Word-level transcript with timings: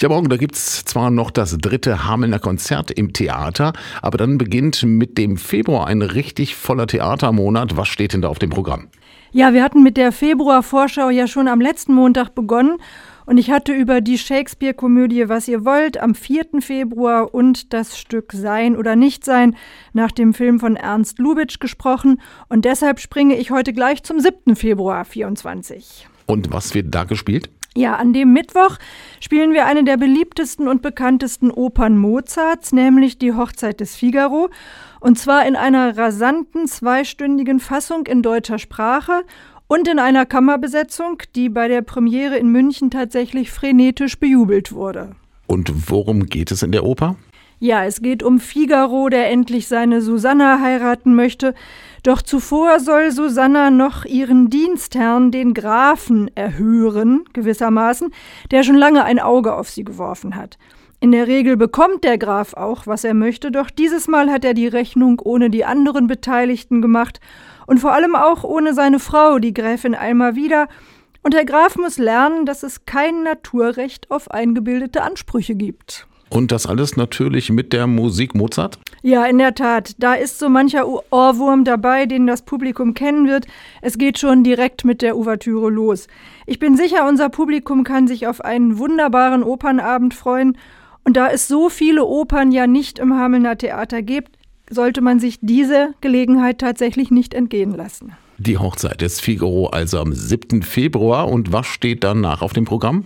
Ja, 0.00 0.08
morgen, 0.08 0.28
da 0.28 0.36
gibt's 0.36 0.84
zwar 0.84 1.10
noch 1.10 1.32
das 1.32 1.58
dritte 1.58 2.04
Hamelner 2.04 2.38
Konzert 2.38 2.92
im 2.92 3.12
Theater, 3.12 3.72
aber 4.00 4.16
dann 4.16 4.38
beginnt 4.38 4.84
mit 4.84 5.18
dem 5.18 5.36
Februar 5.36 5.88
ein 5.88 6.02
richtig 6.02 6.54
voller 6.54 6.86
Theatermonat. 6.86 7.76
Was 7.76 7.88
steht 7.88 8.12
denn 8.12 8.22
da 8.22 8.28
auf 8.28 8.38
dem 8.38 8.50
Programm? 8.50 8.90
Ja, 9.32 9.52
wir 9.52 9.64
hatten 9.64 9.82
mit 9.82 9.96
der 9.96 10.12
Februar-Vorschau 10.12 11.10
ja 11.10 11.26
schon 11.26 11.48
am 11.48 11.60
letzten 11.60 11.94
Montag 11.94 12.36
begonnen 12.36 12.78
und 13.26 13.38
ich 13.38 13.50
hatte 13.50 13.72
über 13.72 14.00
die 14.00 14.18
Shakespeare-Komödie 14.18 15.28
Was 15.28 15.48
ihr 15.48 15.64
wollt 15.64 15.98
am 15.98 16.14
4. 16.14 16.60
Februar 16.60 17.34
und 17.34 17.72
das 17.72 17.98
Stück 17.98 18.30
Sein 18.32 18.76
oder 18.76 18.94
Nicht-Sein 18.94 19.56
nach 19.94 20.12
dem 20.12 20.32
Film 20.32 20.60
von 20.60 20.76
Ernst 20.76 21.18
Lubitsch 21.18 21.58
gesprochen. 21.58 22.20
Und 22.48 22.64
deshalb 22.64 23.00
springe 23.00 23.36
ich 23.36 23.50
heute 23.50 23.72
gleich 23.72 24.04
zum 24.04 24.20
7. 24.20 24.54
Februar 24.54 25.04
24. 25.04 26.06
Und 26.26 26.52
was 26.52 26.72
wird 26.74 26.94
da 26.94 27.02
gespielt? 27.02 27.50
Ja, 27.76 27.96
an 27.96 28.12
dem 28.12 28.32
Mittwoch 28.32 28.78
spielen 29.20 29.52
wir 29.52 29.66
eine 29.66 29.84
der 29.84 29.96
beliebtesten 29.96 30.68
und 30.68 30.82
bekanntesten 30.82 31.50
Opern 31.50 31.96
Mozarts, 31.96 32.72
nämlich 32.72 33.18
die 33.18 33.34
Hochzeit 33.34 33.80
des 33.80 33.94
Figaro. 33.94 34.48
Und 35.00 35.18
zwar 35.18 35.46
in 35.46 35.54
einer 35.54 35.96
rasanten 35.96 36.66
zweistündigen 36.66 37.60
Fassung 37.60 38.06
in 38.06 38.22
deutscher 38.22 38.58
Sprache 38.58 39.22
und 39.68 39.86
in 39.86 39.98
einer 39.98 40.26
Kammerbesetzung, 40.26 41.22
die 41.36 41.48
bei 41.48 41.68
der 41.68 41.82
Premiere 41.82 42.36
in 42.36 42.50
München 42.50 42.90
tatsächlich 42.90 43.50
frenetisch 43.50 44.18
bejubelt 44.18 44.72
wurde. 44.72 45.14
Und 45.46 45.90
worum 45.90 46.26
geht 46.26 46.50
es 46.50 46.62
in 46.62 46.72
der 46.72 46.84
Oper? 46.84 47.16
Ja, 47.60 47.84
es 47.84 48.02
geht 48.02 48.22
um 48.22 48.38
Figaro, 48.38 49.08
der 49.08 49.30
endlich 49.30 49.66
seine 49.66 50.00
Susanna 50.00 50.60
heiraten 50.60 51.16
möchte. 51.16 51.54
Doch 52.04 52.22
zuvor 52.22 52.78
soll 52.78 53.10
Susanna 53.10 53.70
noch 53.70 54.04
ihren 54.04 54.48
Dienstherrn, 54.48 55.32
den 55.32 55.54
Grafen, 55.54 56.30
erhören, 56.36 57.24
gewissermaßen, 57.32 58.12
der 58.52 58.62
schon 58.62 58.76
lange 58.76 59.04
ein 59.04 59.18
Auge 59.18 59.56
auf 59.56 59.70
sie 59.70 59.82
geworfen 59.82 60.36
hat. 60.36 60.56
In 61.00 61.10
der 61.10 61.26
Regel 61.26 61.56
bekommt 61.56 62.04
der 62.04 62.16
Graf 62.16 62.54
auch, 62.54 62.86
was 62.86 63.02
er 63.02 63.14
möchte, 63.14 63.50
doch 63.50 63.70
dieses 63.70 64.06
Mal 64.06 64.30
hat 64.30 64.44
er 64.44 64.54
die 64.54 64.68
Rechnung 64.68 65.20
ohne 65.22 65.50
die 65.50 65.64
anderen 65.64 66.06
Beteiligten 66.06 66.80
gemacht 66.80 67.20
und 67.66 67.78
vor 67.78 67.92
allem 67.92 68.14
auch 68.14 68.44
ohne 68.44 68.72
seine 68.72 69.00
Frau, 69.00 69.40
die 69.40 69.54
Gräfin 69.54 69.96
Alma 69.96 70.36
wieder. 70.36 70.68
Und 71.22 71.34
der 71.34 71.44
Graf 71.44 71.76
muss 71.76 71.98
lernen, 71.98 72.46
dass 72.46 72.62
es 72.62 72.84
kein 72.84 73.24
Naturrecht 73.24 74.10
auf 74.12 74.30
eingebildete 74.30 75.02
Ansprüche 75.02 75.56
gibt. 75.56 76.06
Und 76.30 76.52
das 76.52 76.66
alles 76.66 76.96
natürlich 76.96 77.50
mit 77.50 77.72
der 77.72 77.86
Musik 77.86 78.34
Mozart? 78.34 78.78
Ja, 79.02 79.24
in 79.24 79.38
der 79.38 79.54
Tat. 79.54 79.92
Da 79.98 80.14
ist 80.14 80.38
so 80.38 80.48
mancher 80.48 80.86
Ohrwurm 80.86 81.64
dabei, 81.64 82.06
den 82.06 82.26
das 82.26 82.42
Publikum 82.42 82.94
kennen 82.94 83.28
wird. 83.28 83.46
Es 83.80 83.96
geht 83.96 84.18
schon 84.18 84.44
direkt 84.44 84.84
mit 84.84 85.02
der 85.02 85.16
Ouvertüre 85.16 85.70
los. 85.70 86.08
Ich 86.46 86.58
bin 86.58 86.76
sicher, 86.76 87.08
unser 87.08 87.28
Publikum 87.28 87.84
kann 87.84 88.08
sich 88.08 88.26
auf 88.26 88.44
einen 88.44 88.78
wunderbaren 88.78 89.42
Opernabend 89.42 90.14
freuen. 90.14 90.58
Und 91.04 91.16
da 91.16 91.30
es 91.30 91.48
so 91.48 91.70
viele 91.70 92.04
Opern 92.04 92.52
ja 92.52 92.66
nicht 92.66 92.98
im 92.98 93.14
Hamelner 93.14 93.56
Theater 93.56 94.02
gibt, 94.02 94.36
sollte 94.68 95.00
man 95.00 95.20
sich 95.20 95.38
diese 95.40 95.94
Gelegenheit 96.00 96.58
tatsächlich 96.58 97.10
nicht 97.10 97.32
entgehen 97.32 97.74
lassen. 97.74 98.12
Die 98.36 98.58
Hochzeit 98.58 99.00
des 99.00 99.18
Figaro 99.18 99.68
also 99.68 99.98
am 100.00 100.12
7. 100.12 100.62
Februar. 100.62 101.28
Und 101.28 101.52
was 101.52 101.66
steht 101.66 102.04
danach 102.04 102.42
auf 102.42 102.52
dem 102.52 102.64
Programm? 102.64 103.04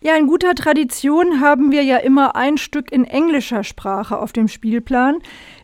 Ja, 0.00 0.14
in 0.14 0.26
guter 0.26 0.54
Tradition 0.54 1.40
haben 1.40 1.72
wir 1.72 1.82
ja 1.82 1.96
immer 1.96 2.36
ein 2.36 2.58
Stück 2.58 2.92
in 2.92 3.04
englischer 3.04 3.64
Sprache 3.64 4.18
auf 4.18 4.32
dem 4.32 4.46
Spielplan. 4.46 5.16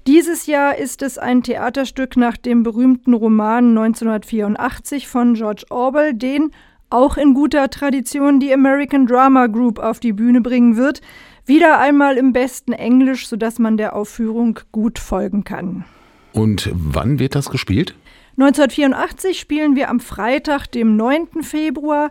Dieses 0.06 0.46
Jahr 0.46 0.78
ist 0.78 1.02
es 1.02 1.18
ein 1.18 1.42
Theaterstück 1.42 2.16
nach 2.16 2.38
dem 2.38 2.62
berühmten 2.62 3.12
Roman 3.12 3.76
1984 3.76 5.06
von 5.06 5.34
George 5.34 5.64
Orwell, 5.68 6.14
den 6.14 6.50
auch 6.88 7.18
in 7.18 7.34
guter 7.34 7.68
Tradition 7.68 8.40
die 8.40 8.52
American 8.52 9.06
Drama 9.06 9.48
Group 9.48 9.78
auf 9.78 10.00
die 10.00 10.14
Bühne 10.14 10.40
bringen 10.40 10.76
wird. 10.76 11.02
Wieder 11.44 11.78
einmal 11.78 12.16
im 12.16 12.32
besten 12.32 12.72
Englisch, 12.72 13.28
sodass 13.28 13.58
man 13.58 13.76
der 13.76 13.94
Aufführung 13.94 14.60
gut 14.72 14.98
folgen 14.98 15.44
kann. 15.44 15.84
Und 16.32 16.70
wann 16.72 17.18
wird 17.18 17.34
das 17.34 17.50
gespielt? 17.50 17.94
1984 18.38 19.38
spielen 19.38 19.76
wir 19.76 19.90
am 19.90 20.00
Freitag, 20.00 20.66
dem 20.68 20.96
9. 20.96 21.42
Februar. 21.42 22.10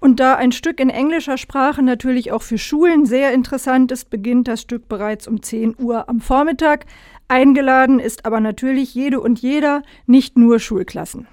Und 0.00 0.18
da 0.18 0.34
ein 0.34 0.52
Stück 0.52 0.80
in 0.80 0.90
englischer 0.90 1.38
Sprache 1.38 1.80
natürlich 1.82 2.32
auch 2.32 2.42
für 2.42 2.58
Schulen 2.58 3.06
sehr 3.06 3.32
interessant 3.32 3.92
ist, 3.92 4.10
beginnt 4.10 4.48
das 4.48 4.60
Stück 4.60 4.88
bereits 4.88 5.28
um 5.28 5.42
10 5.42 5.76
Uhr 5.78 6.08
am 6.08 6.20
Vormittag. 6.20 6.86
Eingeladen 7.28 8.00
ist 8.00 8.26
aber 8.26 8.40
natürlich 8.40 8.94
jede 8.94 9.20
und 9.20 9.38
jeder, 9.38 9.82
nicht 10.06 10.36
nur 10.36 10.58
Schulklassen. 10.58 11.26